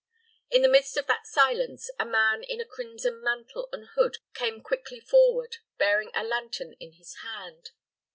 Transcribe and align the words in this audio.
In 0.49 0.63
the 0.63 0.67
midst 0.67 0.97
of 0.97 1.05
that 1.05 1.27
silence, 1.27 1.91
a 1.99 2.05
man 2.07 2.41
in 2.41 2.59
a 2.59 2.65
crimson 2.65 3.21
mantle 3.23 3.69
and 3.71 3.85
hood 3.89 4.17
came 4.33 4.59
quickly 4.63 4.99
forward, 4.99 5.57
bearing 5.77 6.09
a 6.15 6.23
lantern 6.23 6.73
in 6.79 6.93
his 6.93 7.17
hand. 7.17 7.69